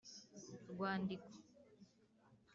Rwandiko 0.71 1.29